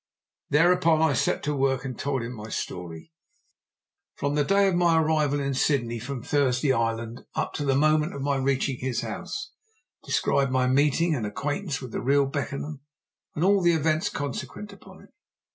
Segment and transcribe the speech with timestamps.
[0.49, 3.11] Thereupon I set to work and told him my story,
[4.15, 8.15] from the day of my arrival in Sydney from Thursday Island up to the moment
[8.15, 9.51] of my reaching his house,
[10.03, 12.81] described my meeting and acquaintance with the real Beckenham,
[13.35, 15.09] and all the events consequent upon it.